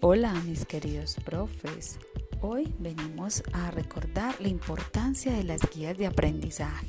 Hola 0.00 0.32
mis 0.46 0.64
queridos 0.64 1.16
profes, 1.24 1.98
hoy 2.40 2.72
venimos 2.78 3.42
a 3.52 3.72
recordar 3.72 4.40
la 4.40 4.46
importancia 4.46 5.32
de 5.32 5.42
las 5.42 5.60
guías 5.74 5.98
de 5.98 6.06
aprendizaje. 6.06 6.86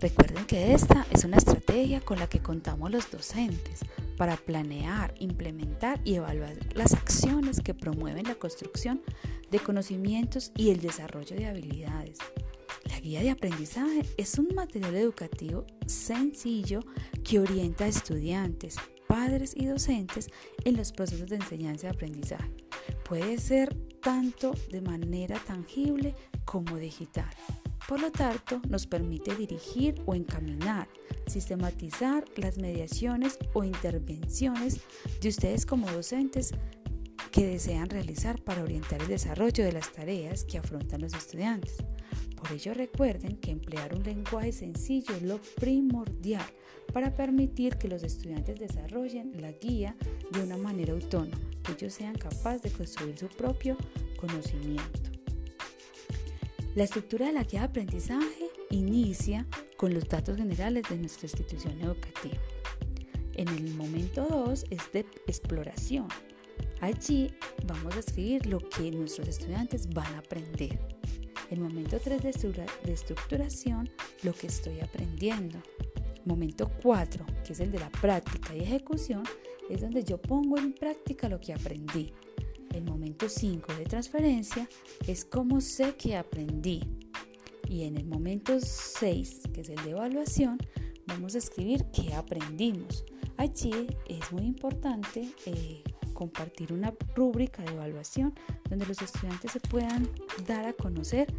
Recuerden 0.00 0.44
que 0.44 0.74
esta 0.74 1.06
es 1.12 1.22
una 1.22 1.36
estrategia 1.36 2.00
con 2.00 2.18
la 2.18 2.28
que 2.28 2.40
contamos 2.40 2.90
los 2.90 3.08
docentes 3.12 3.82
para 4.16 4.36
planear, 4.36 5.14
implementar 5.20 6.00
y 6.02 6.16
evaluar 6.16 6.56
las 6.74 6.94
acciones 6.94 7.60
que 7.60 7.74
promueven 7.74 8.26
la 8.26 8.34
construcción 8.34 9.02
de 9.52 9.60
conocimientos 9.60 10.50
y 10.56 10.70
el 10.70 10.80
desarrollo 10.80 11.36
de 11.36 11.46
habilidades. 11.46 12.18
La 12.86 12.98
guía 12.98 13.20
de 13.20 13.30
aprendizaje 13.30 14.02
es 14.16 14.36
un 14.36 14.48
material 14.56 14.96
educativo 14.96 15.64
sencillo 15.86 16.80
que 17.22 17.38
orienta 17.38 17.84
a 17.84 17.88
estudiantes, 17.88 18.78
padres 19.10 19.54
y 19.56 19.66
docentes 19.66 20.30
en 20.64 20.76
los 20.76 20.92
procesos 20.92 21.28
de 21.28 21.34
enseñanza 21.34 21.88
y 21.88 21.90
aprendizaje. 21.90 22.54
Puede 23.04 23.38
ser 23.38 23.74
tanto 24.00 24.54
de 24.70 24.80
manera 24.80 25.36
tangible 25.44 26.14
como 26.44 26.76
digital. 26.76 27.28
Por 27.88 28.00
lo 28.00 28.12
tanto, 28.12 28.62
nos 28.68 28.86
permite 28.86 29.34
dirigir 29.34 30.00
o 30.06 30.14
encaminar, 30.14 30.86
sistematizar 31.26 32.24
las 32.36 32.58
mediaciones 32.58 33.36
o 33.52 33.64
intervenciones 33.64 34.80
de 35.20 35.28
ustedes 35.28 35.66
como 35.66 35.90
docentes 35.90 36.52
que 37.32 37.46
desean 37.46 37.90
realizar 37.90 38.40
para 38.40 38.62
orientar 38.62 39.02
el 39.02 39.08
desarrollo 39.08 39.64
de 39.64 39.72
las 39.72 39.92
tareas 39.92 40.44
que 40.44 40.58
afrontan 40.58 41.00
los 41.00 41.14
estudiantes. 41.14 41.78
Por 42.40 42.52
ello 42.52 42.72
recuerden 42.72 43.36
que 43.36 43.50
emplear 43.50 43.94
un 43.94 44.02
lenguaje 44.02 44.50
sencillo 44.50 45.14
es 45.14 45.22
lo 45.22 45.40
primordial 45.56 46.46
para 46.92 47.14
permitir 47.14 47.76
que 47.76 47.86
los 47.86 48.02
estudiantes 48.02 48.58
desarrollen 48.58 49.40
la 49.40 49.52
guía 49.52 49.94
de 50.30 50.42
una 50.42 50.56
manera 50.56 50.94
autónoma, 50.94 51.38
que 51.62 51.72
ellos 51.72 51.92
sean 51.92 52.14
capaces 52.14 52.62
de 52.62 52.70
construir 52.70 53.18
su 53.18 53.28
propio 53.28 53.76
conocimiento. 54.18 55.10
La 56.74 56.84
estructura 56.84 57.26
de 57.26 57.32
la 57.32 57.44
guía 57.44 57.60
de 57.60 57.66
aprendizaje 57.66 58.48
inicia 58.70 59.46
con 59.76 59.92
los 59.92 60.08
datos 60.08 60.36
generales 60.36 60.84
de 60.88 60.96
nuestra 60.96 61.26
institución 61.26 61.78
educativa. 61.80 62.38
En 63.34 63.48
el 63.48 63.74
momento 63.74 64.26
2 64.28 64.64
es 64.70 64.92
de 64.92 65.00
exploración. 65.26 66.08
Allí 66.80 67.34
vamos 67.66 67.96
a 67.96 67.98
escribir 67.98 68.46
lo 68.46 68.60
que 68.60 68.90
nuestros 68.90 69.28
estudiantes 69.28 69.88
van 69.90 70.14
a 70.14 70.18
aprender. 70.18 70.78
El 71.50 71.60
momento 71.60 71.98
3 71.98 72.22
de 72.22 72.92
estructuración, 72.92 73.90
lo 74.22 74.32
que 74.32 74.46
estoy 74.46 74.78
aprendiendo. 74.80 75.60
Momento 76.24 76.70
4, 76.80 77.26
que 77.44 77.54
es 77.54 77.60
el 77.60 77.72
de 77.72 77.80
la 77.80 77.90
práctica 77.90 78.54
y 78.54 78.60
ejecución, 78.60 79.24
es 79.68 79.80
donde 79.80 80.04
yo 80.04 80.18
pongo 80.18 80.58
en 80.58 80.72
práctica 80.72 81.28
lo 81.28 81.40
que 81.40 81.52
aprendí. 81.52 82.12
El 82.72 82.84
momento 82.84 83.28
5 83.28 83.74
de 83.74 83.84
transferencia 83.84 84.68
es 85.08 85.24
cómo 85.24 85.60
sé 85.60 85.96
que 85.96 86.16
aprendí. 86.16 86.82
Y 87.68 87.82
en 87.82 87.96
el 87.96 88.06
momento 88.06 88.60
6, 88.60 89.42
que 89.52 89.62
es 89.62 89.70
el 89.70 89.82
de 89.82 89.90
evaluación, 89.90 90.56
vamos 91.06 91.34
a 91.34 91.38
escribir 91.38 91.84
qué 91.86 92.14
aprendimos. 92.14 93.04
Allí 93.36 93.88
es 94.06 94.30
muy 94.30 94.44
importante 94.44 95.28
eh, 95.46 95.82
compartir 96.20 96.70
una 96.74 96.92
rúbrica 97.16 97.62
de 97.62 97.72
evaluación 97.72 98.34
donde 98.68 98.84
los 98.84 99.00
estudiantes 99.00 99.52
se 99.52 99.60
puedan 99.60 100.06
dar 100.46 100.66
a 100.66 100.74
conocer 100.74 101.32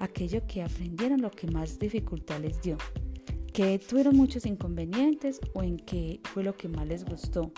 aquello 0.00 0.44
que 0.48 0.64
aprendieron, 0.64 1.22
lo 1.22 1.30
que 1.30 1.46
más 1.46 1.78
dificultad 1.78 2.40
les 2.40 2.60
dio, 2.60 2.76
que 3.52 3.78
tuvieron 3.78 4.16
muchos 4.16 4.44
inconvenientes 4.44 5.38
o 5.54 5.62
en 5.62 5.76
qué 5.76 6.18
fue 6.24 6.42
lo 6.42 6.56
que 6.56 6.66
más 6.66 6.88
les 6.88 7.04
gustó 7.04 7.52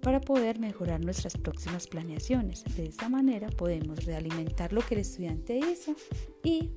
para 0.00 0.20
poder 0.20 0.60
mejorar 0.60 1.04
nuestras 1.04 1.36
próximas 1.36 1.88
planeaciones. 1.88 2.62
De 2.76 2.84
esta 2.84 3.08
manera 3.08 3.48
podemos 3.48 4.04
realimentar 4.04 4.72
lo 4.72 4.80
que 4.80 4.94
el 4.94 5.00
estudiante 5.00 5.58
hizo 5.58 5.96
y 6.44 6.70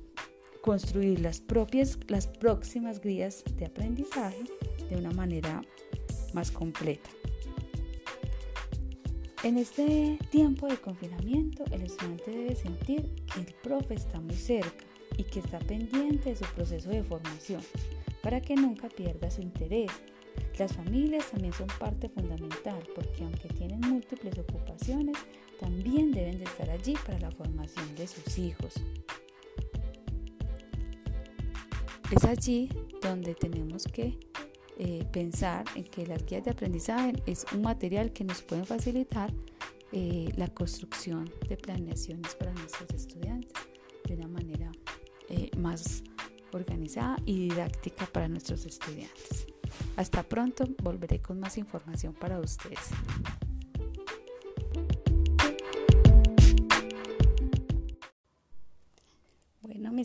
construir 0.60 1.20
las, 1.20 1.38
propias, 1.38 2.00
las 2.08 2.26
próximas 2.26 3.00
guías 3.00 3.44
de 3.54 3.66
aprendizaje 3.66 4.42
de 4.90 4.96
una 4.96 5.12
manera 5.12 5.62
más 6.34 6.50
completa. 6.50 7.10
En 9.44 9.56
este 9.56 10.18
tiempo 10.30 10.66
de 10.66 10.78
confinamiento, 10.78 11.64
el 11.70 11.82
estudiante 11.82 12.32
debe 12.32 12.56
sentir 12.56 13.14
que 13.32 13.40
el 13.40 13.54
profe 13.62 13.94
está 13.94 14.20
muy 14.20 14.34
cerca 14.34 14.84
y 15.16 15.22
que 15.22 15.38
está 15.38 15.60
pendiente 15.60 16.30
de 16.30 16.36
su 16.36 16.44
proceso 16.56 16.90
de 16.90 17.04
formación 17.04 17.62
para 18.20 18.40
que 18.40 18.56
nunca 18.56 18.88
pierda 18.88 19.30
su 19.30 19.40
interés. 19.40 19.92
Las 20.58 20.72
familias 20.72 21.30
también 21.30 21.52
son 21.52 21.68
parte 21.78 22.08
fundamental 22.08 22.82
porque 22.96 23.22
aunque 23.22 23.48
tienen 23.48 23.80
múltiples 23.80 24.36
ocupaciones, 24.40 25.16
también 25.60 26.10
deben 26.10 26.38
de 26.38 26.44
estar 26.44 26.68
allí 26.68 26.94
para 27.06 27.20
la 27.20 27.30
formación 27.30 27.94
de 27.94 28.08
sus 28.08 28.38
hijos. 28.38 28.74
Es 32.10 32.24
allí 32.24 32.70
donde 33.00 33.36
tenemos 33.36 33.84
que 33.84 34.18
eh, 34.80 35.04
pensar 35.10 35.64
en 35.74 35.84
que 35.84 36.06
las 36.06 36.24
guías 36.24 36.44
de 36.44 36.52
aprendizaje 36.52 37.12
es 37.26 37.44
un 37.52 37.62
material 37.62 38.12
que 38.12 38.22
nos 38.22 38.42
puede 38.42 38.64
facilitar 38.64 39.34
eh, 39.90 40.32
la 40.36 40.46
construcción 40.48 41.28
de 41.48 41.56
planeaciones 41.56 42.36
para 42.36 42.52
nuestros 42.52 42.88
estudiantes 42.90 43.52
de 44.04 44.14
una 44.14 44.28
manera 44.28 44.70
eh, 45.30 45.50
más 45.56 46.04
organizada 46.52 47.16
y 47.26 47.48
didáctica 47.48 48.06
para 48.06 48.28
nuestros 48.28 48.66
estudiantes. 48.66 49.46
Hasta 49.96 50.22
pronto, 50.22 50.64
volveré 50.82 51.20
con 51.20 51.40
más 51.40 51.58
información 51.58 52.14
para 52.14 52.38
ustedes. 52.38 52.90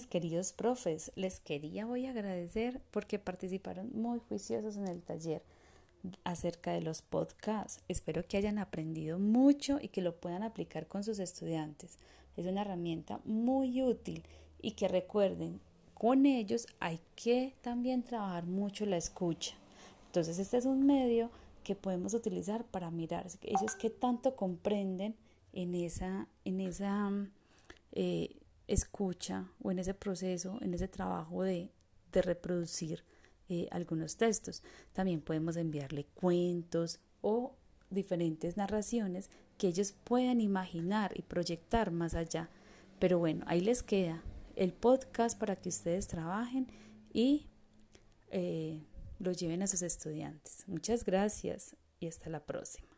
Queridos 0.05 0.53
profes, 0.53 1.11
les 1.15 1.39
quería 1.39 1.87
hoy 1.87 2.05
agradecer 2.05 2.81
porque 2.91 3.19
participaron 3.19 3.89
muy 3.93 4.19
juiciosos 4.19 4.77
en 4.77 4.87
el 4.87 5.01
taller 5.01 5.41
acerca 6.23 6.71
de 6.71 6.81
los 6.81 7.01
podcasts. 7.01 7.81
Espero 7.87 8.25
que 8.27 8.37
hayan 8.37 8.59
aprendido 8.59 9.19
mucho 9.19 9.79
y 9.81 9.89
que 9.89 10.01
lo 10.01 10.15
puedan 10.15 10.43
aplicar 10.43 10.87
con 10.87 11.03
sus 11.03 11.19
estudiantes. 11.19 11.97
Es 12.37 12.45
una 12.45 12.61
herramienta 12.61 13.19
muy 13.25 13.81
útil 13.81 14.23
y 14.61 14.71
que 14.71 14.87
recuerden, 14.87 15.59
con 15.93 16.25
ellos 16.25 16.67
hay 16.79 16.99
que 17.15 17.53
también 17.61 18.03
trabajar 18.03 18.45
mucho 18.45 18.85
la 18.85 18.97
escucha. 18.97 19.55
Entonces 20.07 20.39
este 20.39 20.57
es 20.57 20.65
un 20.65 20.85
medio 20.85 21.29
que 21.63 21.75
podemos 21.75 22.13
utilizar 22.13 22.65
para 22.65 22.91
mirar 22.91 23.25
ellos 23.41 23.75
qué 23.79 23.89
tanto 23.89 24.35
comprenden 24.35 25.15
en 25.53 25.75
esa, 25.75 26.27
en 26.43 26.59
esa 26.59 27.11
eh, 27.93 28.35
escucha 28.73 29.49
o 29.61 29.71
en 29.71 29.79
ese 29.79 29.93
proceso, 29.93 30.59
en 30.61 30.73
ese 30.73 30.87
trabajo 30.87 31.43
de, 31.43 31.71
reproducir 32.11 33.03
eh, 33.49 33.67
algunos 33.71 34.17
textos. 34.17 34.61
También 34.93 35.19
podemos 35.19 35.57
enviarle 35.57 36.05
cuentos 36.13 36.99
o 37.21 37.55
diferentes 37.89 38.55
narraciones 38.55 39.31
que 39.57 39.67
ellos 39.67 39.93
puedan 40.03 40.39
imaginar 40.39 41.11
y 41.15 41.23
proyectar 41.23 41.89
más 41.89 42.13
allá. 42.13 42.49
Pero 42.99 43.17
bueno, 43.17 43.43
ahí 43.47 43.61
les 43.61 43.81
queda 43.81 44.21
el 44.55 44.73
podcast 44.73 45.39
para 45.39 45.55
que 45.55 45.69
ustedes 45.69 46.07
trabajen 46.07 46.67
y 47.11 47.47
eh, 48.29 48.83
lo 49.19 49.31
lleven 49.31 49.63
a 49.63 49.67
sus 49.67 49.81
estudiantes. 49.81 50.63
Muchas 50.67 51.03
gracias 51.03 51.75
y 51.99 52.07
hasta 52.07 52.29
la 52.29 52.45
próxima. 52.45 52.92